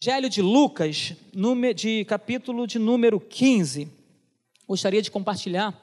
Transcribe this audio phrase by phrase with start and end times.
[0.00, 1.12] Evangelho de Lucas,
[1.74, 3.90] de capítulo de número 15.
[4.64, 5.76] Gostaria de compartilhar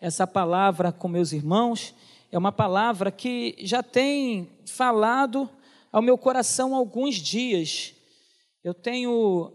[0.00, 1.92] essa palavra com meus irmãos.
[2.30, 5.50] É uma palavra que já tem falado
[5.90, 7.92] ao meu coração há alguns dias.
[8.62, 9.52] Eu tenho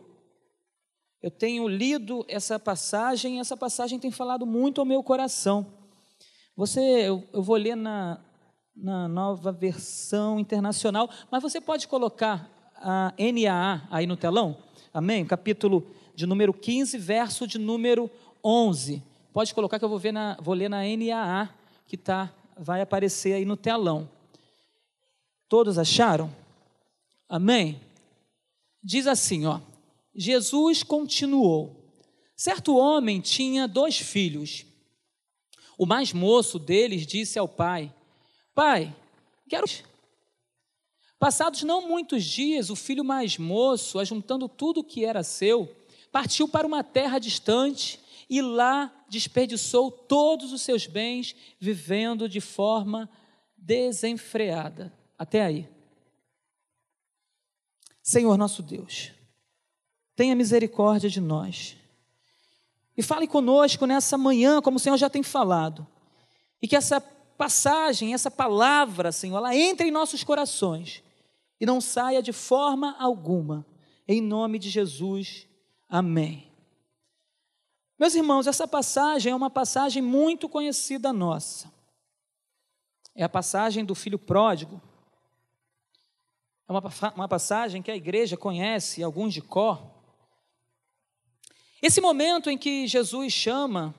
[1.21, 5.66] eu tenho lido essa passagem, e essa passagem tem falado muito ao meu coração.
[6.57, 8.20] Você, eu, eu vou ler na,
[8.75, 14.57] na nova versão internacional, mas você pode colocar a NAA aí no telão?
[14.93, 15.25] Amém?
[15.25, 18.10] Capítulo de número 15, verso de número
[18.43, 19.01] 11.
[19.32, 21.50] Pode colocar que eu vou, ver na, vou ler na NAA,
[21.87, 24.09] que tá, vai aparecer aí no telão.
[25.47, 26.33] Todos acharam?
[27.29, 27.79] Amém?
[28.84, 29.59] Diz assim, ó.
[30.14, 31.82] Jesus continuou.
[32.36, 34.66] Certo homem tinha dois filhos.
[35.78, 37.94] O mais moço deles disse ao pai:
[38.53, 38.94] Pai,
[39.48, 39.66] quero.
[41.22, 45.72] Passados não muitos dias, o filho mais moço, ajuntando tudo o que era seu,
[46.12, 53.08] partiu para uma terra distante e lá desperdiçou todos os seus bens, vivendo de forma
[53.56, 54.92] desenfreada.
[55.16, 55.70] Até aí.
[58.02, 59.12] Senhor nosso Deus,
[60.16, 61.78] tenha misericórdia de nós.
[62.98, 65.86] E fale conosco nessa manhã, como o Senhor já tem falado.
[66.60, 71.04] E que essa passagem, essa palavra, Senhor, ela entre em nossos corações
[71.62, 73.64] e não saia de forma alguma.
[74.08, 75.48] Em nome de Jesus.
[75.88, 76.52] Amém.
[78.00, 81.72] Meus irmãos, essa passagem é uma passagem muito conhecida nossa.
[83.14, 84.82] É a passagem do filho pródigo.
[86.67, 86.82] É uma,
[87.16, 89.88] uma passagem que a igreja conhece, alguns de cor.
[91.80, 93.94] Esse momento em que Jesus chama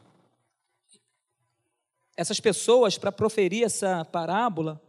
[2.17, 4.83] essas pessoas para proferir essa parábola,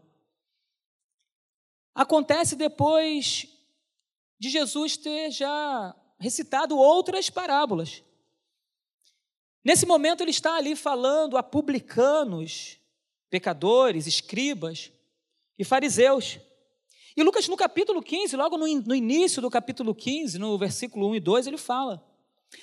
[1.94, 3.48] acontece depois
[4.40, 8.04] de Jesus ter já recitado outras parábolas.
[9.64, 12.78] Nesse momento, ele está ali falando a publicanos,
[13.30, 14.92] pecadores, escribas
[15.58, 16.40] e fariseus.
[17.16, 21.16] E Lucas, no capítulo 15, logo no, no início do capítulo 15, no versículo 1
[21.16, 22.04] e 2, ele fala: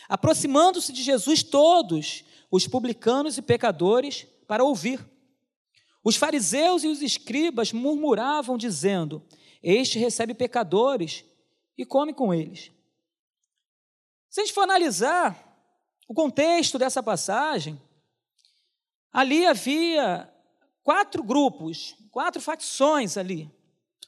[0.08, 5.00] Aproximando-se de Jesus todos, os publicanos e pecadores, para ouvir.
[6.02, 9.22] Os fariseus e os escribas murmuravam, dizendo:
[9.62, 11.24] Este recebe pecadores
[11.76, 12.70] e come com eles.
[14.28, 15.46] Se a gente for analisar
[16.08, 17.80] o contexto dessa passagem,
[19.12, 20.32] ali havia
[20.82, 23.50] quatro grupos, quatro facções ali.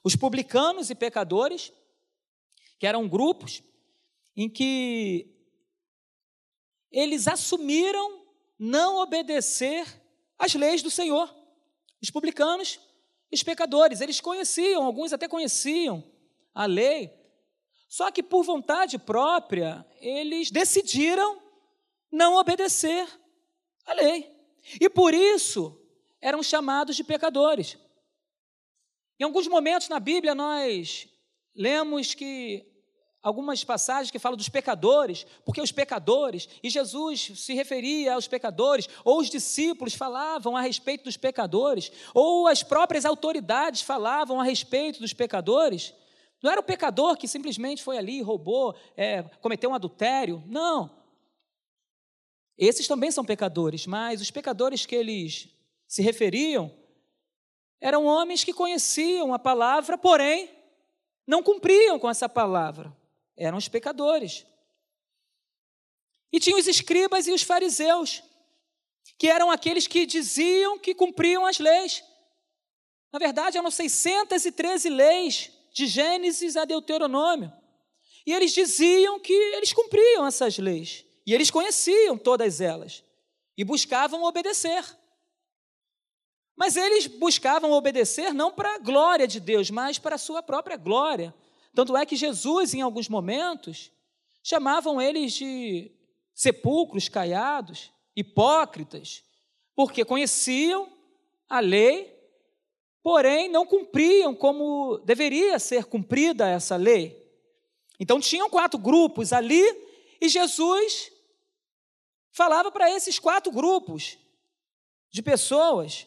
[0.04, 1.72] Os publicanos e pecadores,
[2.78, 3.62] que eram grupos
[4.36, 5.28] em que
[6.90, 8.26] eles assumiram
[8.58, 9.86] não obedecer
[10.38, 11.41] às leis do Senhor.
[12.02, 12.80] Os publicanos
[13.30, 16.04] e os pecadores, eles conheciam, alguns até conheciam
[16.54, 17.10] a lei,
[17.88, 21.42] só que por vontade própria, eles decidiram
[22.10, 23.06] não obedecer
[23.84, 24.30] à lei.
[24.80, 25.78] E por isso
[26.20, 27.76] eram chamados de pecadores.
[29.18, 31.08] Em alguns momentos na Bíblia nós
[31.54, 32.71] lemos que
[33.22, 38.88] algumas passagens que falam dos pecadores, porque os pecadores, e Jesus se referia aos pecadores,
[39.04, 44.98] ou os discípulos falavam a respeito dos pecadores, ou as próprias autoridades falavam a respeito
[44.98, 45.94] dos pecadores.
[46.42, 50.42] Não era o pecador que simplesmente foi ali, roubou, é, cometeu um adultério.
[50.46, 50.90] Não.
[52.58, 55.48] Esses também são pecadores, mas os pecadores que eles
[55.86, 56.74] se referiam
[57.80, 60.50] eram homens que conheciam a palavra, porém
[61.26, 62.92] não cumpriam com essa palavra
[63.36, 64.46] eram os pecadores.
[66.32, 68.22] E tinha os escribas e os fariseus,
[69.18, 72.02] que eram aqueles que diziam que cumpriam as leis.
[73.12, 77.52] Na verdade, eram 613 leis, de Gênesis a Deuteronômio.
[78.26, 81.04] E eles diziam que eles cumpriam essas leis.
[81.26, 83.04] E eles conheciam todas elas.
[83.56, 84.84] E buscavam obedecer.
[86.56, 90.76] Mas eles buscavam obedecer não para a glória de Deus, mas para a sua própria
[90.76, 91.34] glória.
[91.74, 93.90] Tanto é que Jesus, em alguns momentos,
[94.42, 95.90] chamavam eles de
[96.34, 99.24] sepulcros caiados, hipócritas,
[99.74, 100.92] porque conheciam
[101.48, 102.14] a lei,
[103.02, 107.22] porém não cumpriam como deveria ser cumprida essa lei.
[107.98, 109.62] Então tinham quatro grupos ali
[110.20, 111.10] e Jesus
[112.32, 114.18] falava para esses quatro grupos
[115.10, 116.06] de pessoas.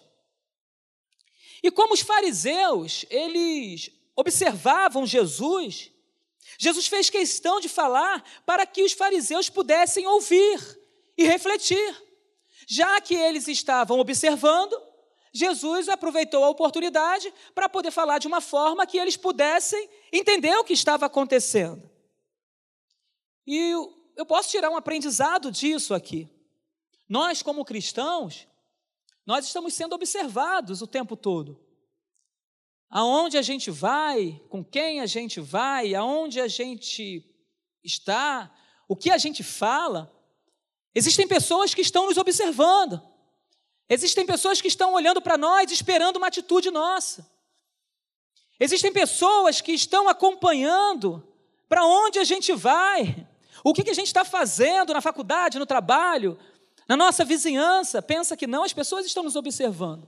[1.63, 5.91] E como os fariseus, eles observavam Jesus,
[6.57, 10.79] Jesus fez questão de falar para que os fariseus pudessem ouvir
[11.17, 12.03] e refletir.
[12.67, 14.81] Já que eles estavam observando,
[15.33, 20.63] Jesus aproveitou a oportunidade para poder falar de uma forma que eles pudessem entender o
[20.63, 21.89] que estava acontecendo.
[23.45, 23.73] E
[24.15, 26.29] eu posso tirar um aprendizado disso aqui.
[27.07, 28.47] Nós, como cristãos,
[29.25, 31.64] nós estamos sendo observados o tempo todo.
[32.89, 37.23] Aonde a gente vai, com quem a gente vai, aonde a gente
[37.83, 38.53] está,
[38.87, 40.11] o que a gente fala,
[40.93, 43.01] existem pessoas que estão nos observando.
[43.89, 47.29] Existem pessoas que estão olhando para nós, esperando uma atitude nossa.
[48.59, 51.27] Existem pessoas que estão acompanhando
[51.67, 53.27] para onde a gente vai,
[53.63, 56.37] o que, a gente está fazendo na faculdade, no trabalho,
[56.87, 58.01] na nossa vizinhança.
[58.01, 60.07] Pensa que não, as pessoas estão nos observando.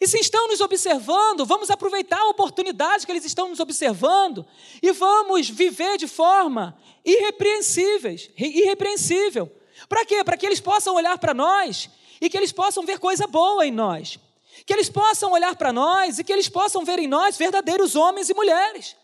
[0.00, 4.44] E se estão nos observando, vamos aproveitar a oportunidade que eles estão nos observando
[4.82, 9.50] e vamos viver de forma irrepreensíveis, irrepreensível.
[9.88, 10.22] Para quê?
[10.24, 11.90] Para que eles possam olhar para nós
[12.20, 14.18] e que eles possam ver coisa boa em nós.
[14.66, 18.28] Que eles possam olhar para nós e que eles possam ver em nós verdadeiros homens
[18.28, 18.96] e mulheres.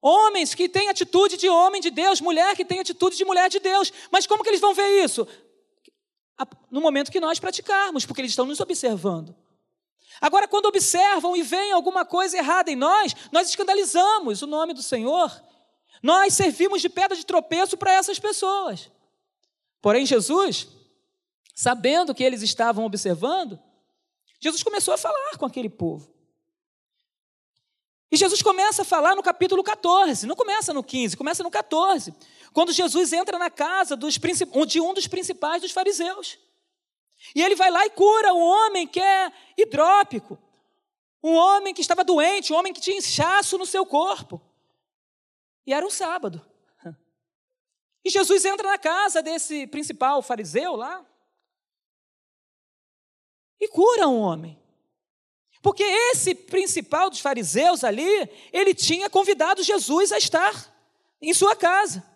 [0.00, 3.58] Homens que têm atitude de homem de Deus, mulher que tem atitude de mulher de
[3.58, 3.92] Deus.
[4.10, 5.26] Mas como que eles vão ver isso?
[6.70, 9.34] No momento que nós praticarmos, porque eles estão nos observando.
[10.20, 14.82] Agora, quando observam e veem alguma coisa errada em nós, nós escandalizamos o nome do
[14.82, 15.30] Senhor.
[16.02, 18.90] Nós servimos de pedra de tropeço para essas pessoas.
[19.80, 20.68] Porém, Jesus,
[21.54, 23.58] sabendo que eles estavam observando,
[24.40, 26.12] Jesus começou a falar com aquele povo.
[28.10, 32.14] E Jesus começa a falar no capítulo 14, não começa no 15, começa no 14,
[32.52, 34.18] quando Jesus entra na casa dos,
[34.66, 36.38] de um dos principais dos fariseus.
[37.34, 40.38] E ele vai lá e cura um homem que é hidrópico,
[41.22, 44.40] um homem que estava doente, um homem que tinha inchaço no seu corpo.
[45.66, 46.44] E era um sábado.
[48.04, 51.04] E Jesus entra na casa desse principal fariseu lá
[53.60, 54.58] e cura um homem.
[55.60, 60.72] Porque esse principal dos fariseus ali, ele tinha convidado Jesus a estar
[61.20, 62.08] em sua casa.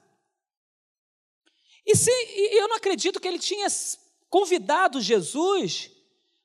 [1.84, 3.66] E, se, e eu não acredito que ele tinha
[4.32, 5.90] convidado Jesus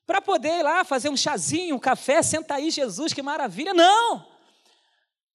[0.06, 3.72] para poder ir lá fazer um chazinho, um café, senta aí Jesus, que maravilha.
[3.72, 4.26] Não!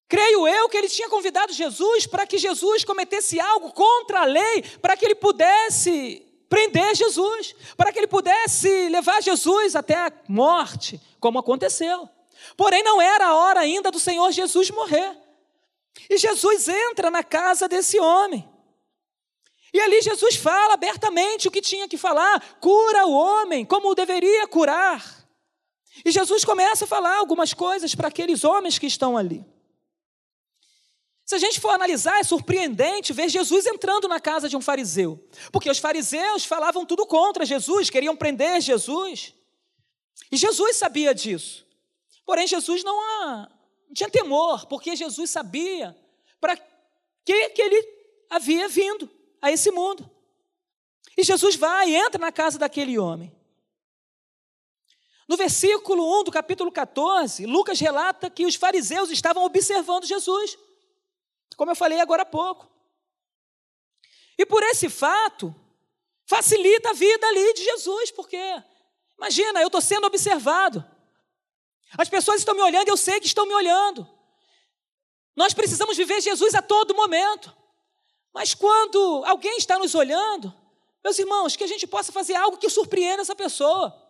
[0.08, 4.62] Creio eu que ele tinha convidado Jesus para que Jesus cometesse algo contra a lei,
[4.80, 11.02] para que ele pudesse prender Jesus, para que ele pudesse levar Jesus até a morte,
[11.20, 12.08] como aconteceu.
[12.56, 15.18] Porém, não era a hora ainda do Senhor Jesus morrer.
[16.08, 18.48] E Jesus entra na casa desse homem.
[19.74, 23.96] E ali Jesus fala abertamente o que tinha que falar, cura o homem como o
[23.96, 25.28] deveria curar.
[26.06, 29.44] E Jesus começa a falar algumas coisas para aqueles homens que estão ali.
[31.26, 35.26] Se a gente for analisar, é surpreendente ver Jesus entrando na casa de um fariseu,
[35.52, 39.34] porque os fariseus falavam tudo contra Jesus, queriam prender Jesus.
[40.32, 41.66] E Jesus sabia disso.
[42.26, 42.96] Porém, Jesus não,
[43.38, 45.98] não tinha temor, porque Jesus sabia
[46.40, 46.58] para
[47.26, 47.88] que, que ele
[48.30, 49.10] havia vindo
[49.44, 50.10] a esse mundo.
[51.16, 53.32] E Jesus vai e entra na casa daquele homem.
[55.28, 60.58] No versículo 1 do capítulo 14, Lucas relata que os fariseus estavam observando Jesus
[61.56, 62.70] como eu falei agora há pouco.
[64.38, 65.54] E por esse fato,
[66.26, 68.42] facilita a vida ali de Jesus, porque,
[69.18, 70.84] imagina, eu estou sendo observado.
[71.98, 74.08] As pessoas estão me olhando, eu sei que estão me olhando.
[75.36, 77.56] Nós precisamos viver Jesus a todo momento.
[78.34, 80.54] Mas quando alguém está nos olhando,
[81.04, 84.04] meus irmãos, que a gente possa fazer algo que surpreenda essa pessoa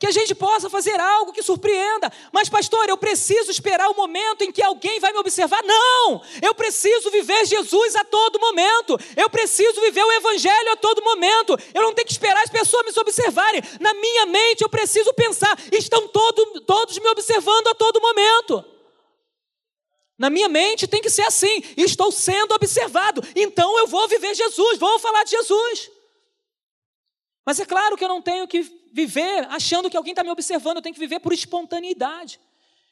[0.00, 2.10] que a gente possa fazer algo que surpreenda.
[2.32, 5.62] Mas, pastor, eu preciso esperar o momento em que alguém vai me observar?
[5.62, 6.22] Não!
[6.40, 8.98] Eu preciso viver Jesus a todo momento.
[9.14, 11.54] Eu preciso viver o Evangelho a todo momento.
[11.74, 13.60] Eu não tenho que esperar as pessoas me observarem.
[13.78, 18.64] Na minha mente, eu preciso pensar: estão todo, todos me observando a todo momento.
[20.20, 24.78] Na minha mente tem que ser assim: estou sendo observado, então eu vou viver Jesus,
[24.78, 25.90] vou falar de Jesus.
[27.42, 28.60] Mas é claro que eu não tenho que
[28.92, 32.38] viver achando que alguém está me observando, eu tenho que viver por espontaneidade.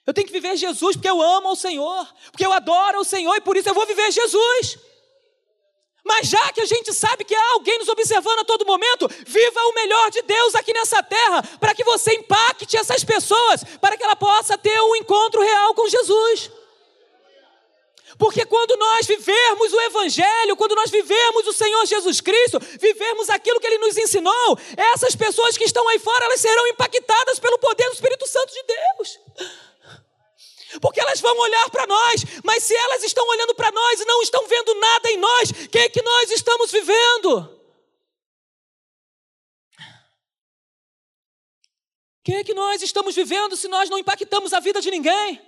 [0.06, 3.36] Eu tenho que viver Jesus porque eu amo ao Senhor, porque eu adoro ao Senhor
[3.36, 4.78] e por isso eu vou viver Jesus.
[6.02, 9.60] Mas já que a gente sabe que há alguém nos observando a todo momento, viva
[9.60, 14.02] o melhor de Deus aqui nessa terra, para que você impacte essas pessoas, para que
[14.02, 16.57] ela possa ter um encontro real com Jesus.
[18.16, 23.60] Porque quando nós vivermos o Evangelho, quando nós vivermos o Senhor Jesus Cristo, vivermos aquilo
[23.60, 27.88] que Ele nos ensinou, essas pessoas que estão aí fora, elas serão impactadas pelo poder
[27.88, 29.20] do Espírito Santo de Deus.
[30.80, 34.22] Porque elas vão olhar para nós, mas se elas estão olhando para nós e não
[34.22, 37.58] estão vendo nada em nós, o que é que nós estamos vivendo?
[42.18, 45.40] O que é que nós estamos vivendo se nós não impactamos a vida de ninguém?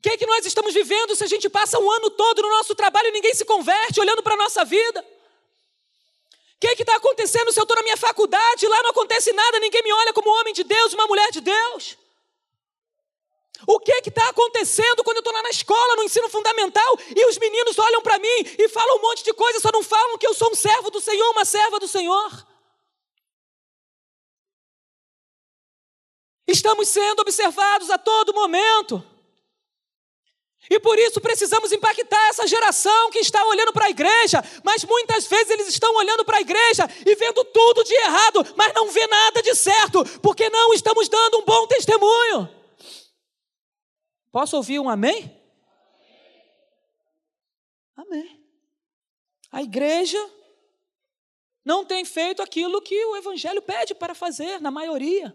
[0.00, 2.48] O que é que nós estamos vivendo se a gente passa um ano todo no
[2.48, 4.98] nosso trabalho e ninguém se converte, olhando para a nossa vida?
[5.00, 9.60] O que é está acontecendo se eu estou na minha faculdade, lá não acontece nada,
[9.60, 11.98] ninguém me olha como homem de Deus, uma mulher de Deus?
[13.66, 17.26] O que é está acontecendo quando eu estou lá na escola, no ensino fundamental, e
[17.26, 20.26] os meninos olham para mim e falam um monte de coisa, só não falam que
[20.26, 22.46] eu sou um servo do Senhor, uma serva do Senhor?
[26.46, 29.09] Estamos sendo observados a todo momento.
[30.68, 35.26] E por isso precisamos impactar essa geração que está olhando para a igreja, mas muitas
[35.26, 39.06] vezes eles estão olhando para a igreja e vendo tudo de errado, mas não vê
[39.06, 42.48] nada de certo, porque não estamos dando um bom testemunho.
[44.30, 45.34] Posso ouvir um amém?
[47.96, 48.40] Amém.
[49.50, 50.18] A igreja
[51.64, 55.34] não tem feito aquilo que o evangelho pede para fazer, na maioria.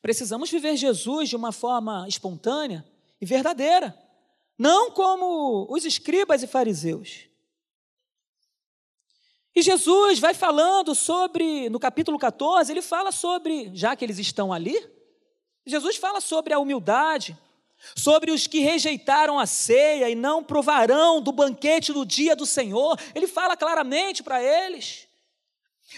[0.00, 2.84] Precisamos viver Jesus de uma forma espontânea
[3.20, 3.96] e verdadeira,
[4.58, 7.28] não como os escribas e fariseus.
[9.54, 14.52] E Jesus vai falando sobre, no capítulo 14, ele fala sobre, já que eles estão
[14.52, 14.78] ali,
[15.64, 17.36] Jesus fala sobre a humildade,
[17.96, 22.98] sobre os que rejeitaram a ceia e não provarão do banquete no dia do Senhor.
[23.14, 25.05] Ele fala claramente para eles.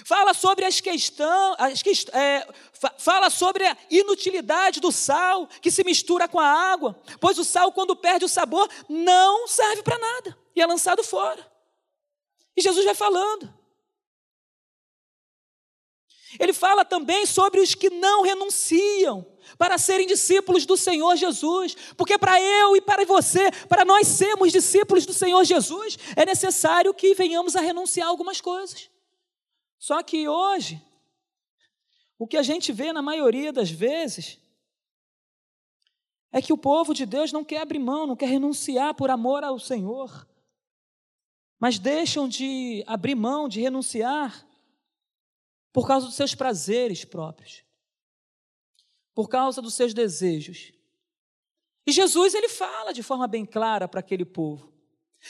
[0.04, 1.57] Fala sobre as questões,
[2.12, 2.47] é,
[2.99, 7.73] fala sobre a inutilidade do sal que se mistura com a água, pois o sal,
[7.73, 11.45] quando perde o sabor, não serve para nada e é lançado fora.
[12.54, 13.52] E Jesus vai falando.
[16.38, 19.26] Ele fala também sobre os que não renunciam
[19.57, 24.52] para serem discípulos do Senhor Jesus, porque para eu e para você, para nós sermos
[24.52, 28.90] discípulos do Senhor Jesus, é necessário que venhamos a renunciar algumas coisas.
[29.78, 30.82] Só que hoje,
[32.18, 34.40] o que a gente vê na maioria das vezes
[36.32, 39.44] é que o povo de Deus não quer abrir mão, não quer renunciar por amor
[39.44, 40.28] ao Senhor,
[41.58, 44.47] mas deixam de abrir mão, de renunciar
[45.73, 47.64] por causa dos seus prazeres próprios,
[49.14, 50.73] por causa dos seus desejos.
[51.87, 54.73] E Jesus ele fala de forma bem clara para aquele povo: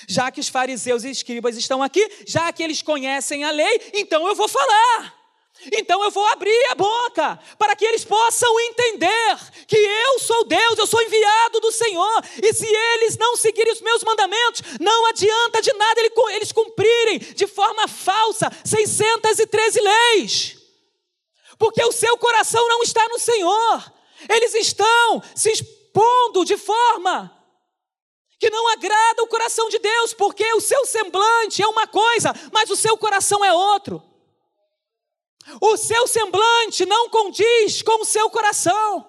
[0.09, 4.27] já que os fariseus e escribas estão aqui, já que eles conhecem a lei, então
[4.27, 5.19] eu vou falar.
[5.73, 10.79] Então eu vou abrir a boca para que eles possam entender que eu sou Deus,
[10.79, 15.61] eu sou enviado do Senhor, e se eles não seguirem os meus mandamentos, não adianta
[15.61, 20.57] de nada eles cumprirem de forma falsa 613 leis,
[21.59, 23.93] porque o seu coração não está no Senhor,
[24.29, 27.37] eles estão se expondo de forma
[28.39, 32.71] que não agrada o coração de Deus, porque o seu semblante é uma coisa, mas
[32.71, 34.03] o seu coração é outro.
[35.61, 39.07] O seu semblante não condiz com o seu coração.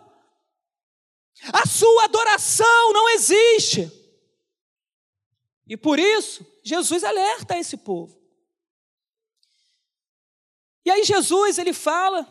[1.54, 3.92] A sua adoração não existe.
[5.68, 8.20] E por isso, Jesus alerta esse povo.
[10.84, 12.28] E aí Jesus, ele fala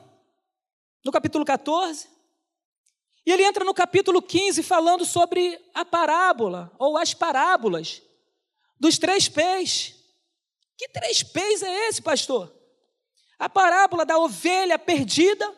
[1.04, 2.08] no capítulo 14,
[3.24, 8.02] e ele entra no capítulo 15 falando sobre a parábola, ou as parábolas,
[8.78, 9.94] dos três pés.
[10.76, 12.54] Que três pés é esse, pastor?
[13.38, 15.54] A parábola da ovelha perdida,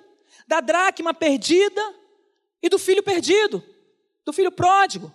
[0.46, 1.94] da dracma perdida
[2.62, 3.64] e do filho perdido,
[4.24, 5.14] do filho pródigo.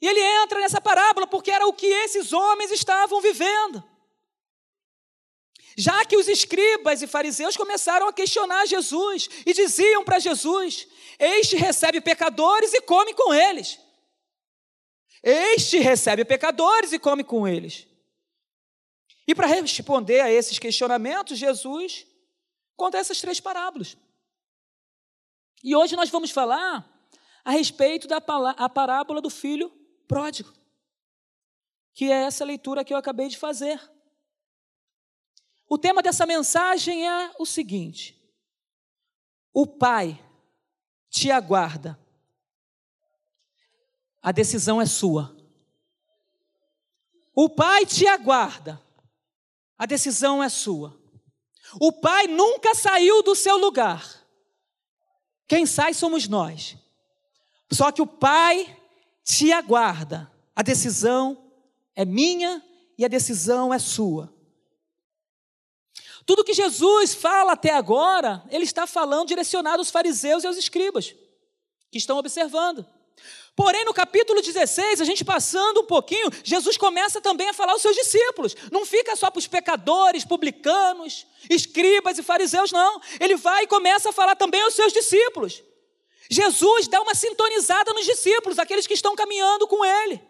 [0.00, 3.84] E ele entra nessa parábola porque era o que esses homens estavam vivendo.
[5.80, 10.86] Já que os escribas e fariseus começaram a questionar Jesus e diziam para Jesus:
[11.18, 13.80] Este recebe pecadores e come com eles.
[15.22, 17.86] Este recebe pecadores e come com eles.
[19.26, 22.06] E para responder a esses questionamentos, Jesus
[22.76, 23.96] conta essas três parábolas.
[25.64, 26.86] E hoje nós vamos falar
[27.42, 29.72] a respeito da parábola do filho
[30.06, 30.52] pródigo,
[31.94, 33.80] que é essa leitura que eu acabei de fazer.
[35.72, 38.20] O tema dessa mensagem é o seguinte:
[39.54, 40.20] o Pai
[41.08, 41.96] te aguarda,
[44.20, 45.36] a decisão é sua.
[47.32, 48.82] O Pai te aguarda,
[49.78, 51.00] a decisão é sua.
[51.80, 54.26] O Pai nunca saiu do seu lugar.
[55.46, 56.76] Quem sai somos nós.
[57.72, 58.76] Só que o Pai
[59.22, 60.28] te aguarda.
[60.54, 61.52] A decisão
[61.94, 62.60] é minha
[62.98, 64.39] e a decisão é sua.
[66.26, 71.14] Tudo que Jesus fala até agora, ele está falando direcionado aos fariseus e aos escribas,
[71.90, 72.86] que estão observando.
[73.56, 77.82] Porém, no capítulo 16, a gente passando um pouquinho, Jesus começa também a falar aos
[77.82, 78.56] seus discípulos.
[78.70, 83.00] Não fica só para os pecadores, publicanos, escribas e fariseus, não.
[83.18, 85.62] Ele vai e começa a falar também aos seus discípulos.
[86.30, 90.29] Jesus dá uma sintonizada nos discípulos, aqueles que estão caminhando com ele.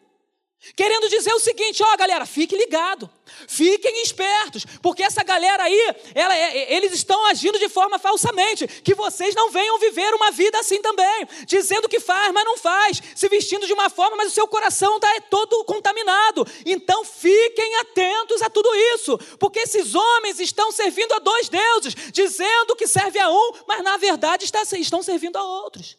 [0.76, 3.08] Querendo dizer o seguinte, ó galera, fique ligado,
[3.48, 8.66] fiquem espertos, porque essa galera aí, ela, é, é, eles estão agindo de forma falsamente,
[8.66, 13.02] que vocês não venham viver uma vida assim também, dizendo que faz, mas não faz,
[13.16, 16.46] se vestindo de uma forma, mas o seu coração está todo contaminado.
[16.66, 22.76] Então fiquem atentos a tudo isso, porque esses homens estão servindo a dois deuses, dizendo
[22.76, 25.96] que serve a um, mas na verdade estão servindo a outros.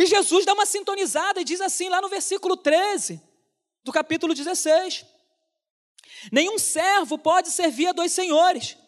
[0.00, 3.20] E Jesus dá uma sintonizada e diz assim, lá no versículo 13
[3.84, 5.04] do capítulo 16:
[6.32, 8.78] Nenhum servo pode servir a dois senhores,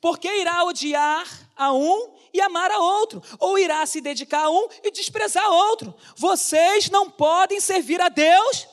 [0.00, 1.26] porque irá odiar
[1.56, 5.50] a um e amar a outro, ou irá se dedicar a um e desprezar a
[5.50, 5.92] outro.
[6.14, 8.68] Vocês não podem servir a Deus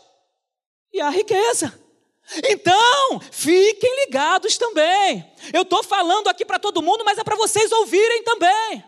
[0.93, 1.74] e a riqueza.
[2.51, 5.27] Então, fiquem ligados também.
[5.51, 8.84] Eu estou falando aqui para todo mundo, mas é para vocês ouvirem também.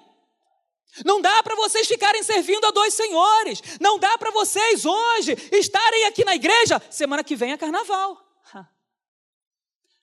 [1.05, 3.61] Não dá para vocês ficarem servindo a dois senhores.
[3.79, 6.81] Não dá para vocês hoje estarem aqui na igreja.
[6.89, 8.31] Semana que vem é carnaval.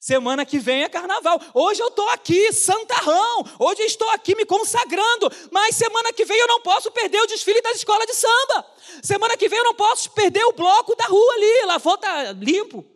[0.00, 1.40] Semana que vem é carnaval.
[1.52, 3.44] Hoje eu estou aqui, santarrão.
[3.58, 5.30] Hoje estou aqui me consagrando.
[5.50, 8.66] Mas semana que vem eu não posso perder o desfile da escola de samba.
[9.02, 11.66] Semana que vem eu não posso perder o bloco da rua ali.
[11.66, 12.86] Lavou tá limpo.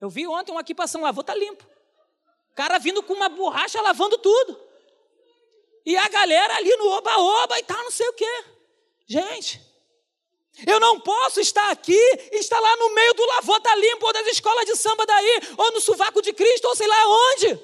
[0.00, 1.64] Eu vi ontem um aqui passando, lavou tá limpo.
[2.50, 4.60] O cara vindo com uma borracha lavando tudo.
[5.84, 8.44] E a galera ali no oba-oba e tal, não sei o quê.
[9.06, 9.60] Gente,
[10.66, 11.98] eu não posso estar aqui
[12.32, 15.72] e estar lá no meio do lavota limpo, ou das escolas de samba daí, ou
[15.72, 17.60] no sovaco de Cristo, ou sei lá onde.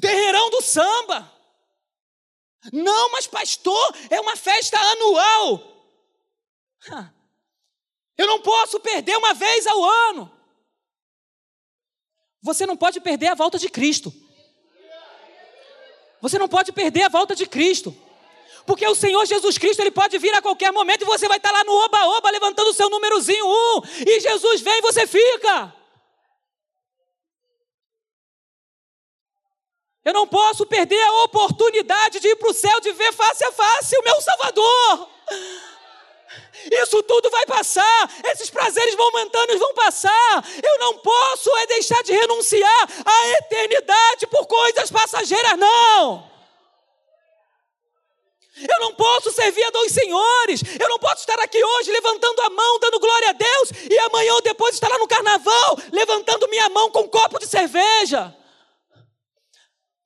[0.00, 1.32] Terreirão do samba.
[2.72, 5.62] Não, mas pastor, é uma festa anual.
[8.18, 10.32] Eu não posso perder uma vez ao ano.
[12.42, 14.12] Você não pode perder a volta de Cristo.
[16.28, 17.96] Você não pode perder a volta de Cristo.
[18.66, 21.52] Porque o Senhor Jesus Cristo, ele pode vir a qualquer momento e você vai estar
[21.52, 25.72] lá no oba-oba levantando o seu númerozinho um, e Jesus vem e você fica.
[30.04, 33.52] Eu não posso perder a oportunidade de ir para o céu, de ver face a
[33.52, 35.08] face o meu Salvador.
[36.70, 40.44] Isso tudo vai passar, esses prazeres momentâneos vão passar.
[40.62, 46.36] Eu não posso é deixar de renunciar à eternidade por coisas passageiras, não.
[48.56, 50.62] Eu não posso servir a dois senhores.
[50.80, 54.32] Eu não posso estar aqui hoje levantando a mão, dando glória a Deus, e amanhã
[54.34, 58.34] ou depois estar lá no carnaval, levantando minha mão com um copo de cerveja.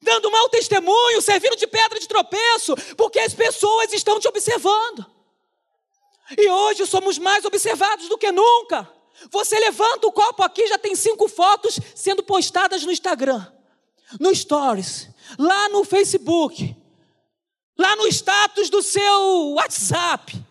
[0.02, 5.19] Dando mau testemunho, servindo de pedra de tropeço, porque as pessoas estão te observando.
[6.36, 8.88] E hoje somos mais observados do que nunca.
[9.30, 13.46] Você levanta o copo aqui, já tem cinco fotos sendo postadas no Instagram,
[14.18, 16.74] no Stories, lá no Facebook,
[17.76, 20.42] lá no status do seu WhatsApp.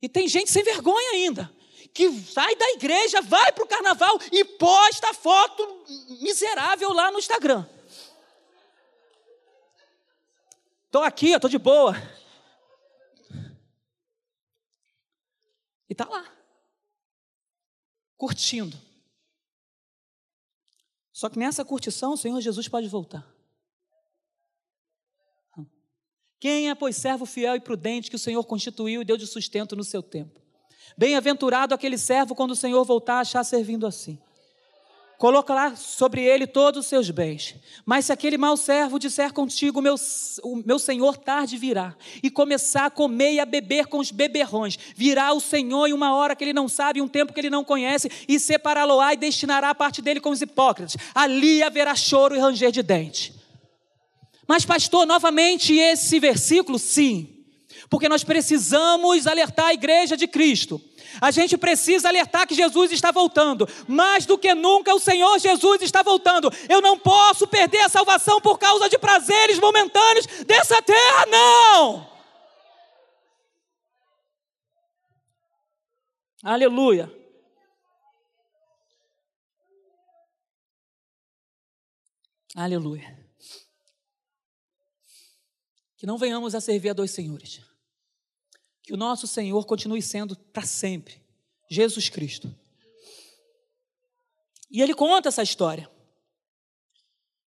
[0.00, 1.52] E tem gente sem vergonha ainda,
[1.92, 5.84] que sai da igreja, vai para o carnaval e posta foto
[6.20, 7.66] miserável lá no Instagram.
[10.86, 11.94] Estou aqui, estou de boa.
[15.90, 16.24] E está lá,
[18.16, 18.78] curtindo.
[21.12, 23.28] Só que nessa curtição o Senhor Jesus pode voltar.
[26.38, 29.76] Quem é, pois, servo fiel e prudente que o Senhor constituiu e deu de sustento
[29.76, 30.40] no seu tempo?
[30.96, 34.18] Bem-aventurado aquele servo quando o Senhor voltar a achar servindo assim.
[35.20, 37.54] Colocará sobre ele todos os seus bens.
[37.84, 39.94] Mas se aquele mau servo disser contigo, meu,
[40.42, 44.78] o meu senhor tarde virá, e começar a comer e a beber com os beberrões,
[44.96, 47.62] virá o Senhor em uma hora que ele não sabe, um tempo que ele não
[47.62, 50.96] conhece, e separá-lo-á e destinará a parte dele com os hipócritas.
[51.14, 53.34] Ali haverá choro e ranger de dente.
[54.48, 57.39] Mas, pastor, novamente esse versículo, sim,
[57.90, 60.80] porque nós precisamos alertar a igreja de Cristo
[61.18, 63.66] a gente precisa alertar que Jesus está voltando.
[63.88, 66.50] Mais do que nunca, o Senhor Jesus está voltando.
[66.68, 72.10] Eu não posso perder a salvação por causa de prazeres momentâneos dessa terra, não.
[76.42, 77.12] Aleluia.
[82.56, 83.18] Aleluia.
[85.96, 87.69] Que não venhamos a servir a dois senhores
[88.90, 91.22] que o nosso Senhor continue sendo para sempre
[91.70, 92.52] Jesus Cristo.
[94.68, 95.88] E ele conta essa história.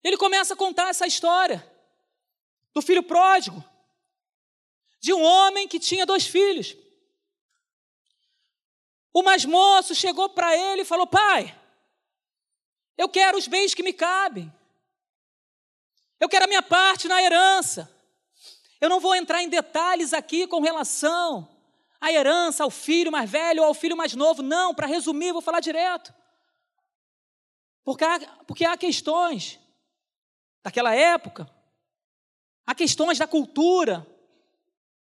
[0.05, 1.67] Ele começa a contar essa história
[2.75, 3.65] do filho pródigo,
[5.01, 6.77] de um homem que tinha dois filhos.
[9.11, 11.59] O mais moço chegou para ele e falou: Pai,
[12.99, 14.53] eu quero os bens que me cabem,
[16.21, 17.91] eu quero a minha parte na herança.
[18.81, 21.49] Eu não vou entrar em detalhes aqui com relação
[22.01, 24.43] à herança ao filho mais velho ou ao filho mais novo.
[24.43, 26.15] Não, para resumir, vou falar direto.
[27.85, 29.59] Porque há, porque há questões
[30.63, 31.51] daquela época,
[32.67, 34.07] há questões da cultura.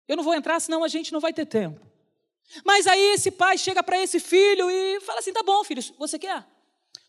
[0.07, 1.85] Eu não vou entrar, senão a gente não vai ter tempo.
[2.63, 6.17] Mas aí esse pai chega para esse filho e fala assim: tá bom, filho, você
[6.17, 6.45] quer?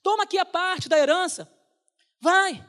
[0.03, 1.51] Toma aqui a parte da herança.
[2.21, 2.65] Vai.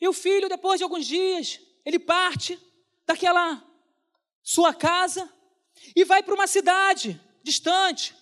[0.00, 2.58] E o filho, depois de alguns dias, ele parte
[3.12, 3.62] daquela
[4.42, 5.30] sua casa
[5.94, 8.14] e vai para uma cidade distante.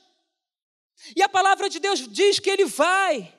[1.17, 3.33] E a palavra de Deus diz que ele vai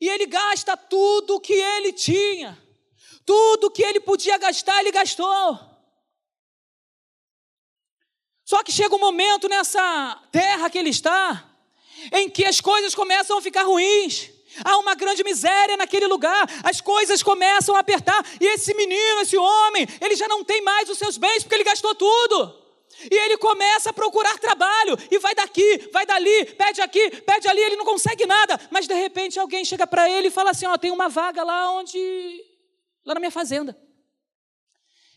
[0.00, 2.62] e ele gasta tudo o que ele tinha.
[3.24, 5.58] Tudo que ele podia gastar, ele gastou.
[8.44, 11.50] Só que chega um momento nessa terra que ele está,
[12.12, 14.30] em que as coisas começam a ficar ruins.
[14.64, 19.36] Há uma grande miséria naquele lugar, as coisas começam a apertar, e esse menino, esse
[19.36, 22.62] homem, ele já não tem mais os seus bens porque ele gastou tudo.
[23.10, 27.60] E ele começa a procurar trabalho, e vai daqui, vai dali, pede aqui, pede ali,
[27.60, 30.76] ele não consegue nada, mas de repente alguém chega para ele e fala assim: Ó,
[30.78, 31.98] tem uma vaga lá onde.
[33.04, 33.76] lá na minha fazenda.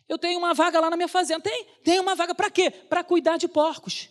[0.10, 1.42] Eu tenho uma vaga lá na minha fazenda.
[1.42, 2.72] Tem, tem uma vaga para quê?
[2.72, 4.10] Para cuidar de porcos.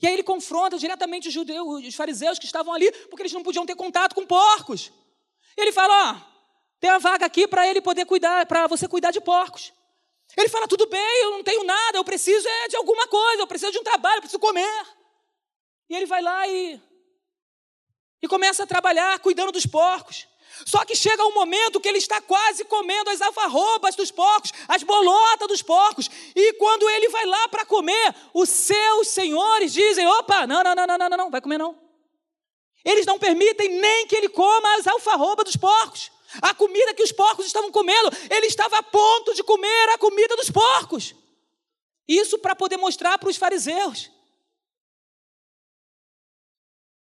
[0.00, 3.42] E aí ele confronta diretamente os judeus, os fariseus que estavam ali, porque eles não
[3.42, 4.90] podiam ter contato com porcos.
[5.56, 6.30] E ele fala: ó,
[6.80, 9.72] tem uma vaga aqui para ele poder cuidar, para você cuidar de porcos.
[10.36, 13.46] Ele fala: tudo bem, eu não tenho nada, eu preciso é de alguma coisa, eu
[13.46, 14.86] preciso de um trabalho, eu preciso comer.
[15.88, 16.80] E ele vai lá e,
[18.22, 20.26] e começa a trabalhar cuidando dos porcos.
[20.66, 24.82] Só que chega um momento que ele está quase comendo as alfarrobas dos porcos, as
[24.82, 26.10] bolotas dos porcos.
[26.34, 30.86] E quando ele vai lá para comer, os seus senhores dizem: opa, não, não, não,
[30.86, 31.78] não, não, não, vai comer não.
[32.84, 36.10] Eles não permitem nem que ele coma as alfarrobas dos porcos.
[36.40, 40.36] A comida que os porcos estavam comendo, ele estava a ponto de comer a comida
[40.36, 41.14] dos porcos.
[42.06, 44.10] Isso para poder mostrar para os fariseus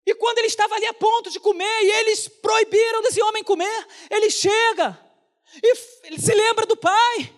[0.06, 3.88] e quando ele estava ali a ponto de comer, e eles proibiram desse homem comer,
[4.10, 5.00] ele chega
[5.62, 7.36] e ele se lembra do pai.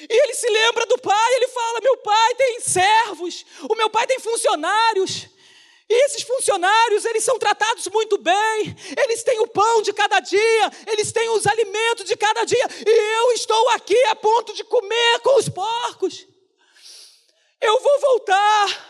[0.00, 4.06] E ele se lembra do pai, ele fala: Meu pai tem servos, o meu pai
[4.06, 5.28] tem funcionários.
[5.90, 10.70] E esses funcionários, eles são tratados muito bem, eles têm o pão de cada dia,
[10.86, 15.20] eles têm os alimentos de cada dia, e eu estou aqui a ponto de comer
[15.20, 16.26] com os porcos.
[17.58, 18.87] Eu vou voltar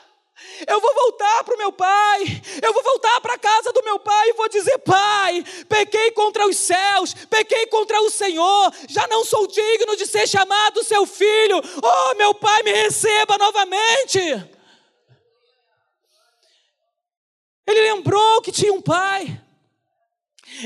[0.66, 3.98] eu vou voltar para o meu pai, eu vou voltar para a casa do meu
[3.98, 9.24] pai e vou dizer: Pai, pequei contra os céus, pequei contra o Senhor, já não
[9.24, 11.60] sou digno de ser chamado seu filho.
[11.82, 14.18] Oh, meu pai, me receba novamente.
[17.66, 19.47] Ele lembrou que tinha um pai.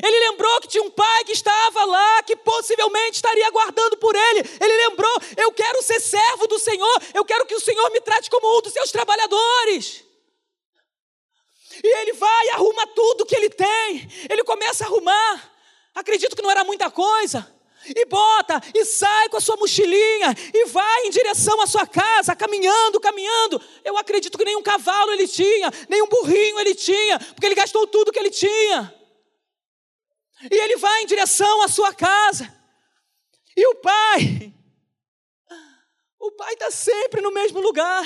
[0.03, 4.41] Ele lembrou que tinha um pai que estava lá, que possivelmente estaria aguardando por ele.
[4.61, 8.31] Ele lembrou: eu quero ser servo do Senhor, eu quero que o Senhor me trate
[8.31, 10.05] como um dos seus trabalhadores.
[11.83, 14.09] E ele vai arruma tudo que ele tem.
[14.29, 15.53] Ele começa a arrumar.
[15.95, 17.47] Acredito que não era muita coisa.
[17.85, 22.37] E bota, e sai com a sua mochilinha, e vai em direção à sua casa,
[22.37, 23.61] caminhando, caminhando.
[23.85, 28.13] Eu acredito que nenhum cavalo ele tinha, nenhum burrinho ele tinha, porque ele gastou tudo
[28.13, 28.95] que ele tinha.
[30.51, 32.53] E ele vai em direção à sua casa.
[33.57, 34.53] E o pai,
[36.19, 38.05] o pai está sempre no mesmo lugar.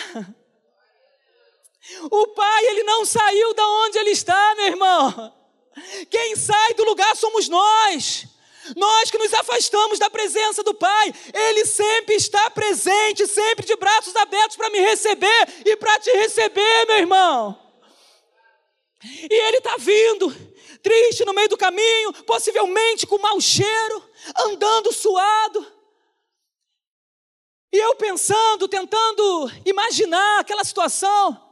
[2.10, 5.34] O pai, ele não saiu da onde ele está, meu irmão.
[6.10, 8.26] Quem sai do lugar somos nós.
[8.74, 14.16] Nós que nos afastamos da presença do Pai, Ele sempre está presente, sempre de braços
[14.16, 17.56] abertos para me receber e para te receber, meu irmão.
[19.04, 20.34] E Ele está vindo,
[20.86, 24.08] triste no meio do caminho, possivelmente com mau cheiro,
[24.46, 25.66] andando suado.
[27.72, 31.42] E eu pensando, tentando imaginar aquela situação,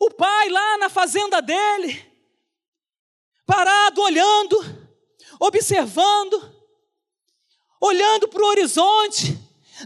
[0.00, 2.02] o pai lá na fazenda dele,
[3.44, 4.56] parado, olhando,
[5.38, 6.54] observando,
[7.78, 9.38] olhando para o horizonte,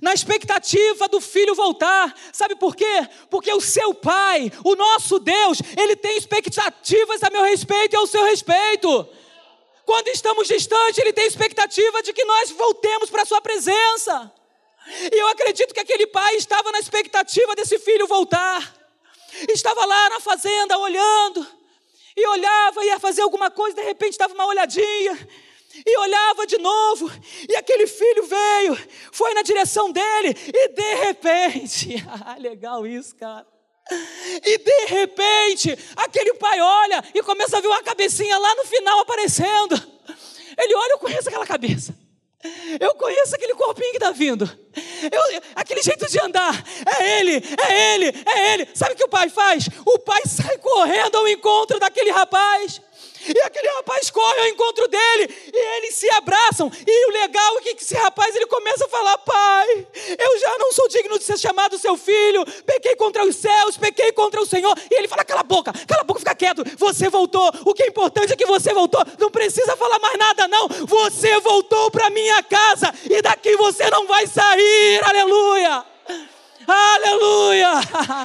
[0.02, 2.14] na expectativa do filho voltar.
[2.32, 3.08] Sabe por quê?
[3.30, 8.06] Porque o seu pai, o nosso Deus, ele tem expectativas a meu respeito e ao
[8.06, 9.08] seu respeito.
[9.84, 14.32] Quando estamos distantes, ele tem expectativa de que nós voltemos para a sua presença.
[15.12, 18.74] E eu acredito que aquele pai estava na expectativa desse filho voltar.
[19.48, 21.46] Estava lá na fazenda olhando,
[22.16, 25.28] e olhava, ia fazer alguma coisa, de repente dava uma olhadinha,
[25.86, 27.10] e olhava de novo,
[27.48, 28.78] e aquele filho veio,
[29.12, 33.46] foi na direção dele, e de repente, ah, legal isso, cara.
[34.42, 39.00] E de repente, aquele pai olha e começa a ver uma cabecinha lá no final
[39.00, 39.74] aparecendo.
[40.56, 41.94] Ele olha, eu conheço aquela cabeça.
[42.78, 44.44] Eu conheço aquele corpinho que está vindo.
[45.10, 46.62] Eu, aquele jeito de andar.
[46.98, 48.68] É ele, é ele, é ele.
[48.74, 49.68] Sabe o que o pai faz?
[49.84, 52.80] O pai sai correndo ao encontro daquele rapaz.
[53.26, 56.70] E aquele rapaz corre ao encontro dele e eles se abraçam.
[56.86, 59.86] E o legal é que esse rapaz ele começa a falar: Pai,
[60.18, 62.44] eu já não sou digno de ser chamado seu filho.
[62.66, 64.76] Pequei contra os céus, pequei contra o Senhor.
[64.90, 66.64] E ele fala: Cala a boca, cala a boca, fica quieto.
[66.76, 67.50] Você voltou.
[67.64, 69.02] O que é importante é que você voltou.
[69.18, 70.68] Não precisa falar mais nada, não.
[70.68, 75.02] Você voltou para minha casa e daqui você não vai sair.
[75.04, 75.84] Aleluia.
[76.66, 77.70] Aleluia.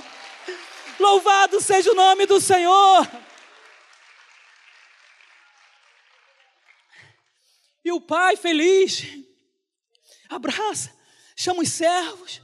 [0.99, 3.07] Louvado seja o nome do Senhor.
[7.89, 9.03] E o pai, feliz,
[10.29, 10.93] abraça,
[11.35, 12.39] chama os servos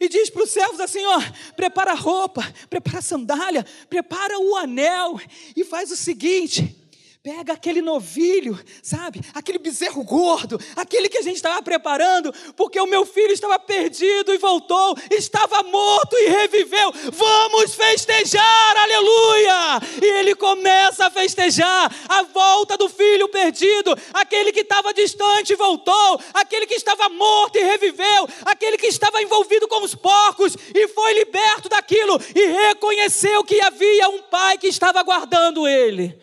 [0.00, 1.20] e diz para os servos assim: ó,
[1.54, 5.20] prepara a roupa, prepara a sandália, prepara o anel
[5.54, 6.81] e faz o seguinte
[7.24, 9.20] Pega aquele novilho, sabe?
[9.32, 14.34] Aquele bezerro gordo, aquele que a gente estava preparando, porque o meu filho estava perdido
[14.34, 16.90] e voltou, estava morto e reviveu.
[17.12, 19.80] Vamos festejar, aleluia!
[20.02, 25.56] E ele começa a festejar a volta do filho perdido, aquele que estava distante e
[25.56, 30.88] voltou, aquele que estava morto e reviveu, aquele que estava envolvido com os porcos e
[30.88, 36.20] foi liberto daquilo e reconheceu que havia um pai que estava guardando ele.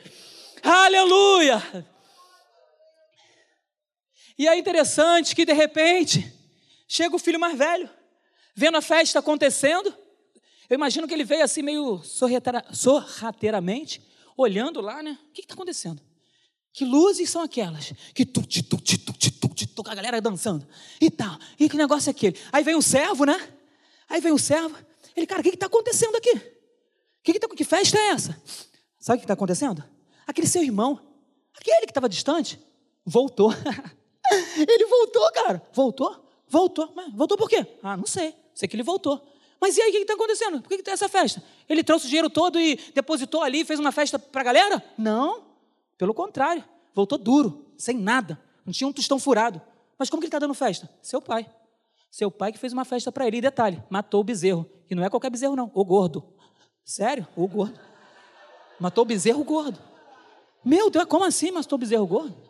[0.63, 1.61] Aleluia!
[4.37, 6.33] E é interessante que de repente
[6.87, 7.89] chega o filho mais velho,
[8.55, 9.93] vendo a festa acontecendo.
[10.69, 12.01] Eu imagino que ele veio assim meio
[12.71, 14.01] sorrateiramente,
[14.37, 15.17] olhando lá, né?
[15.29, 16.01] O que está acontecendo?
[16.71, 17.91] Que luzes são aquelas?
[18.13, 20.65] Que tu, tu, tu, tu, tu, tu, a galera dançando
[21.01, 21.37] e tal.
[21.59, 22.39] E que negócio é aquele?
[22.51, 23.53] Aí vem o servo, né?
[24.07, 24.77] Aí vem o servo.
[25.15, 26.39] Ele, cara, o que está acontecendo aqui?
[27.23, 28.41] Que, que, tá, que festa é essa?
[28.99, 29.83] Sabe o que está acontecendo?
[30.29, 30.99] Aquele seu irmão,
[31.57, 32.63] aquele que estava distante,
[33.03, 33.51] voltou.
[34.55, 35.59] ele voltou, cara.
[35.73, 36.23] Voltou?
[36.47, 36.93] Voltou.
[36.95, 37.65] Mas voltou por quê?
[37.81, 38.35] Ah, não sei.
[38.53, 39.27] Sei que ele voltou.
[39.59, 40.61] Mas e aí, o que está acontecendo?
[40.61, 41.43] Por que, que tem essa festa?
[41.67, 44.83] Ele trouxe o dinheiro todo e depositou ali, fez uma festa para a galera?
[44.95, 45.45] Não.
[45.97, 46.63] Pelo contrário.
[46.93, 48.39] Voltou duro, sem nada.
[48.63, 49.59] Não tinha um tostão furado.
[49.97, 50.87] Mas como que ele está dando festa?
[51.01, 51.49] Seu pai.
[52.11, 53.37] Seu pai que fez uma festa para ele.
[53.37, 54.69] E detalhe, matou o bezerro.
[54.87, 55.71] E não é qualquer bezerro, não.
[55.73, 56.23] O gordo.
[56.85, 57.27] Sério?
[57.35, 57.79] O gordo.
[58.79, 59.88] Matou o bezerro gordo.
[60.63, 62.49] Meu Deus, como assim, mastou bezerro gordo?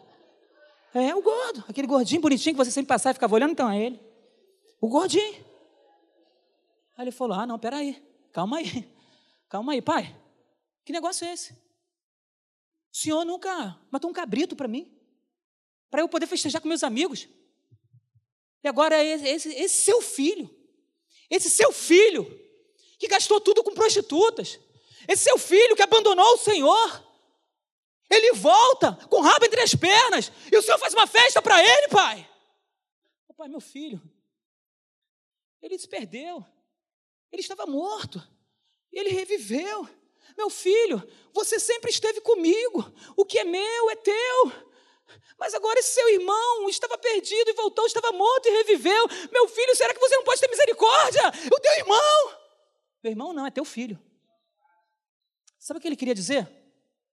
[0.93, 3.79] É o gordo, aquele gordinho bonitinho que você sempre passava e ficava olhando, então é
[3.79, 3.99] ele.
[4.81, 5.45] O gordinho.
[6.97, 8.89] Aí ele falou: Ah, não, peraí, calma aí,
[9.47, 10.15] calma aí, pai.
[10.83, 11.53] Que negócio é esse?
[12.91, 14.91] O senhor nunca matou um cabrito para mim,
[15.91, 17.27] para eu poder festejar com meus amigos.
[18.63, 20.49] E agora esse, esse, esse seu filho,
[21.29, 22.25] esse seu filho,
[22.97, 24.59] que gastou tudo com prostitutas,
[25.07, 27.08] esse seu filho que abandonou o Senhor,
[28.09, 31.61] ele volta com o rabo entre as pernas e o Senhor faz uma festa para
[31.61, 32.29] ele, pai.
[33.27, 34.01] Oh, pai, meu filho,
[35.61, 36.43] ele se perdeu,
[37.31, 38.21] ele estava morto,
[38.91, 39.87] e ele reviveu.
[40.37, 41.01] Meu filho,
[41.33, 44.69] você sempre esteve comigo, o que é meu é teu.
[45.37, 49.07] Mas agora esse seu irmão estava perdido e voltou, estava morto e reviveu.
[49.31, 51.21] Meu filho, será que você não pode ter misericórdia?
[51.51, 52.39] O teu irmão.
[53.03, 53.99] Meu irmão não, é teu filho.
[55.57, 56.47] Sabe o que ele queria dizer?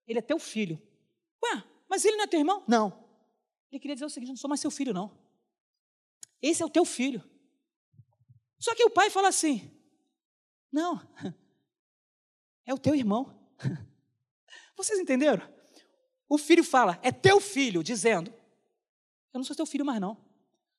[0.07, 0.81] Ele é teu filho.
[1.55, 2.65] Ué, mas ele não é teu irmão?
[2.67, 3.05] Não.
[3.71, 5.17] Ele queria dizer o seguinte: não sou mais seu filho, não.
[6.41, 7.23] Esse é o teu filho.
[8.59, 9.71] Só que o pai fala assim:
[10.73, 11.01] não,
[12.67, 13.35] é o teu irmão.
[14.77, 15.47] Vocês entenderam?
[16.29, 18.33] O filho fala, é teu filho, dizendo:
[19.37, 20.17] eu não sou teu filho mais, não.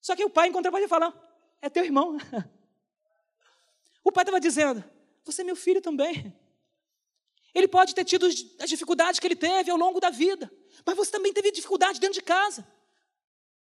[0.02, 1.14] Só que o pai, em contrapartida, fala:
[1.62, 2.18] é teu irmão.
[4.04, 4.82] O pai estava dizendo:
[5.26, 6.34] você é meu filho também.
[7.58, 10.48] Ele pode ter tido as dificuldades que ele teve ao longo da vida,
[10.86, 12.64] mas você também teve dificuldade dentro de casa.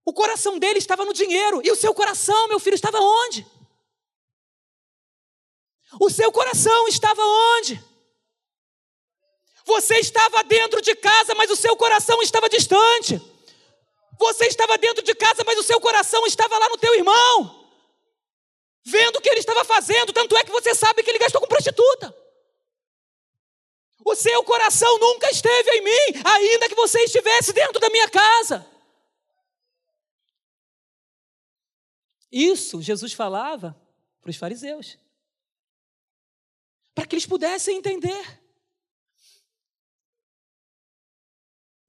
[0.05, 3.43] O coração dele estava no dinheiro, e o seu coração, meu filho, estava onde?
[5.99, 7.23] O seu coração estava
[7.57, 7.83] onde?
[9.65, 13.19] Você estava dentro de casa, mas o seu coração estava distante.
[14.19, 17.67] Você estava dentro de casa, mas o seu coração estava lá no teu irmão,
[18.85, 20.13] vendo o que ele estava fazendo.
[20.13, 22.20] Tanto é que você sabe que ele gastou com prostituta.
[24.03, 28.67] O seu coração nunca esteve em mim, ainda que você estivesse dentro da minha casa.
[32.31, 33.79] Isso Jesus falava
[34.21, 34.97] para os fariseus,
[36.95, 38.41] para que eles pudessem entender.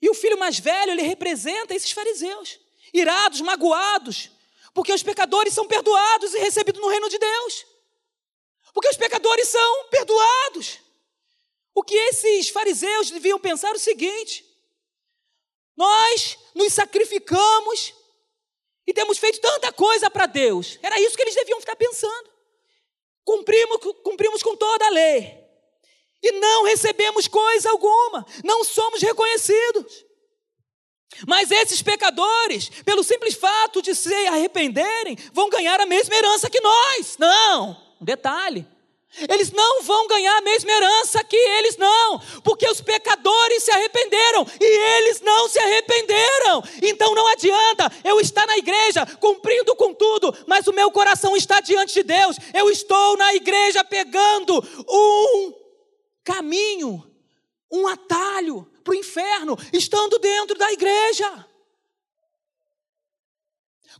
[0.01, 2.59] E o filho mais velho, ele representa esses fariseus,
[2.92, 4.31] irados, magoados,
[4.75, 7.66] porque os pecadores são perdoados e recebidos no reino de Deus.
[8.75, 10.81] Porque os pecadores são perdoados.
[11.75, 14.45] O que esses fariseus deviam pensar é o seguinte:
[15.77, 17.95] nós nos sacrificamos
[18.87, 20.79] E temos feito tanta coisa para Deus.
[20.83, 22.31] Era isso que eles deviam estar pensando.
[23.25, 25.41] Cumprimos, cumprimos com toda a lei.
[26.23, 28.27] E não recebemos coisa alguma.
[28.45, 30.05] Não somos reconhecidos.
[31.27, 36.61] Mas esses pecadores, pelo simples fato de se arrependerem, vão ganhar a mesma herança que
[36.61, 37.17] nós.
[37.19, 38.67] Não, um detalhe.
[39.29, 44.46] Eles não vão ganhar a mesma herança que eles não, porque os pecadores se arrependeram
[44.59, 46.64] e eles não se arrependeram.
[46.83, 51.61] Então não adianta eu estar na igreja cumprindo com tudo, mas o meu coração está
[51.61, 52.37] diante de Deus.
[52.55, 55.55] Eu estou na igreja pegando um
[56.25, 57.05] caminho,
[57.70, 61.46] um atalho para o inferno, estando dentro da igreja.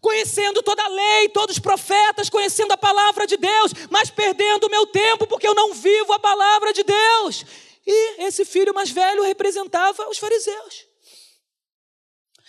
[0.03, 4.71] Conhecendo toda a lei, todos os profetas, conhecendo a palavra de Deus, mas perdendo o
[4.71, 7.47] meu tempo porque eu não vivo a palavra de Deus.
[7.87, 10.87] E esse filho mais velho representava os fariseus.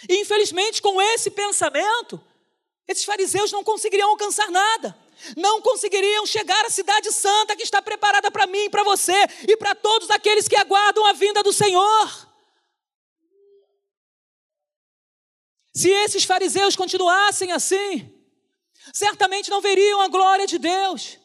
[0.10, 2.20] E infelizmente, com esse pensamento,
[2.88, 5.04] esses fariseus não conseguiriam alcançar nada
[5.38, 9.16] não conseguiriam chegar à cidade santa que está preparada para mim, para você
[9.48, 12.33] e para todos aqueles que aguardam a vinda do Senhor.
[15.74, 18.12] Se esses fariseus continuassem assim,
[18.94, 21.20] certamente não veriam a glória de Deus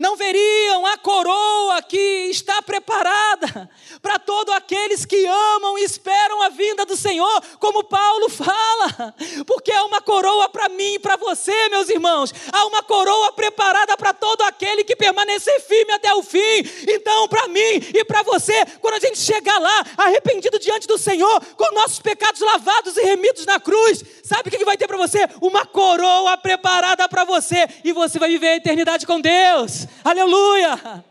[0.00, 3.70] não veriam a coroa que está preparada
[4.02, 9.14] para todos aqueles que amam e esperam a vinda do Senhor, como Paulo fala,
[9.46, 13.96] porque há uma coroa para mim e para você, meus irmãos, há uma coroa preparada
[13.96, 16.62] para todo aquele que permanecer firme até o fim.
[16.88, 21.44] Então, para mim e para você, quando a gente chegar lá, arrependido diante do Senhor,
[21.56, 25.26] com nossos pecados lavados e remidos na cruz, sabe o que vai ter para você?
[25.40, 29.77] Uma coroa preparada para você, e você vai viver a eternidade com Deus.
[30.04, 31.04] Aleluia!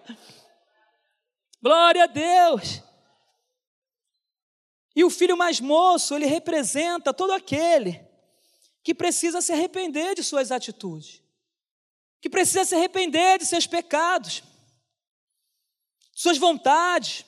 [1.61, 2.81] Glória a Deus!
[4.95, 8.03] E o filho mais moço, ele representa todo aquele
[8.83, 11.21] que precisa se arrepender de suas atitudes,
[12.19, 14.41] que precisa se arrepender de seus pecados,
[16.15, 17.23] suas vontades,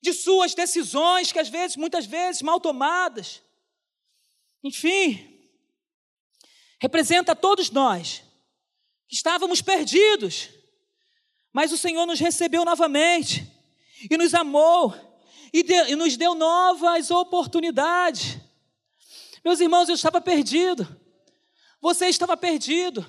[0.00, 3.42] de suas decisões que às vezes, muitas vezes, mal tomadas.
[4.62, 5.50] Enfim,
[6.80, 8.23] representa todos nós
[9.10, 10.50] Estávamos perdidos,
[11.52, 13.46] mas o Senhor nos recebeu novamente
[14.10, 14.94] e nos amou
[15.52, 18.38] e, de, e nos deu novas oportunidades.
[19.44, 21.00] Meus irmãos, eu estava perdido,
[21.80, 23.04] você estava perdido,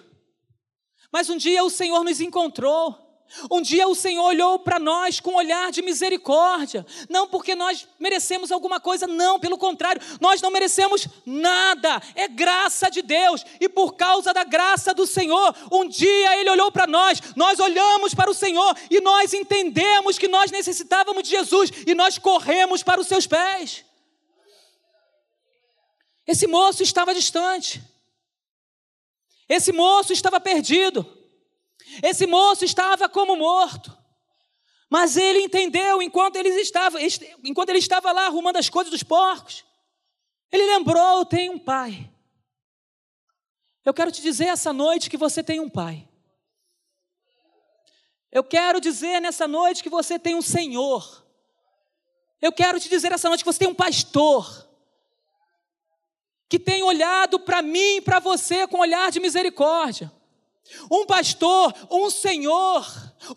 [1.12, 3.05] mas um dia o Senhor nos encontrou
[3.50, 7.88] um dia o Senhor olhou para nós com um olhar de misericórdia, não porque nós
[8.00, 13.68] merecemos alguma coisa, não, pelo contrário, nós não merecemos nada, é graça de Deus, e
[13.68, 18.30] por causa da graça do Senhor, um dia Ele olhou para nós, nós olhamos para
[18.30, 23.08] o Senhor e nós entendemos que nós necessitávamos de Jesus e nós corremos para os
[23.08, 23.84] seus pés.
[26.26, 27.84] Esse moço estava distante,
[29.48, 31.06] esse moço estava perdido.
[32.02, 33.96] Esse moço estava como morto.
[34.90, 37.00] Mas ele entendeu enquanto ele estava,
[37.44, 39.66] enquanto ele estava lá arrumando as coisas dos porcos.
[40.52, 42.10] Ele lembrou: tenho um pai.
[43.84, 46.08] Eu quero te dizer essa noite que você tem um pai.
[48.32, 51.26] Eu quero dizer nessa noite que você tem um Senhor.
[52.42, 54.68] Eu quero te dizer essa noite que você tem um pastor.
[56.48, 60.12] Que tem olhado para mim e para você com um olhar de misericórdia.
[60.89, 62.86] Um pastor, um senhor,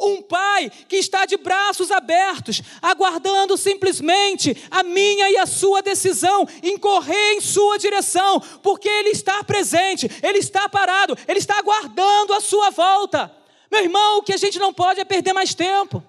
[0.01, 6.47] um pai que está de braços abertos, aguardando simplesmente a minha e a sua decisão
[6.63, 12.33] em correr em sua direção, porque ele está presente, ele está parado, ele está aguardando
[12.35, 13.35] a sua volta.
[13.71, 16.03] Meu irmão, o que a gente não pode é perder mais tempo.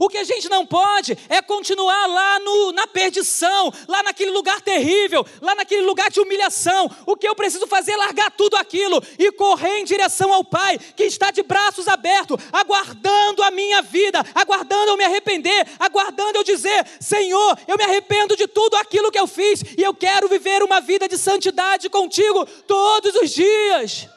[0.00, 4.60] O que a gente não pode é continuar lá no, na perdição, lá naquele lugar
[4.60, 6.90] terrível, lá naquele lugar de humilhação.
[7.06, 10.78] O que eu preciso fazer é largar tudo aquilo e correr em direção ao Pai,
[10.78, 16.44] que está de braços abertos, aguardando a minha vida, aguardando eu me arrepender, aguardando eu
[16.44, 20.62] dizer: Senhor, eu me arrependo de tudo aquilo que eu fiz e eu quero viver
[20.62, 24.08] uma vida de santidade contigo todos os dias.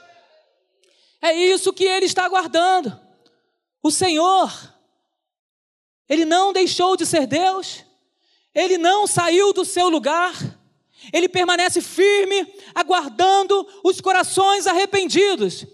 [1.22, 2.98] É isso que Ele está aguardando.
[3.84, 4.52] O Senhor
[6.10, 7.86] ele não deixou de ser Deus,
[8.54, 10.34] ele não saiu do seu lugar,
[11.14, 15.66] ele permanece firme, aguardando os corações arrependidos,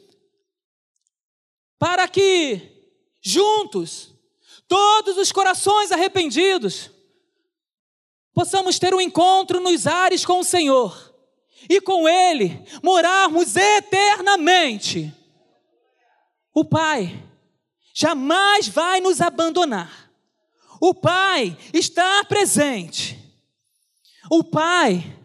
[1.79, 2.61] para que,
[3.21, 4.13] juntos,
[4.67, 6.91] todos os corações arrependidos,
[8.33, 11.15] possamos ter um encontro nos ares com o Senhor
[11.69, 15.13] e com Ele morarmos eternamente.
[16.53, 17.23] O Pai
[17.93, 20.04] jamais vai nos abandonar.
[20.87, 23.19] O Pai está presente.
[24.29, 25.17] O Pai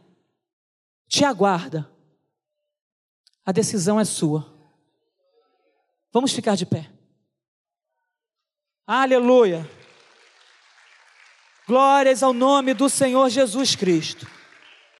[1.06, 1.86] te aguarda.
[3.44, 4.50] A decisão é sua.
[6.10, 6.90] Vamos ficar de pé.
[8.86, 9.70] Aleluia.
[11.66, 14.26] Glórias ao nome do Senhor Jesus Cristo.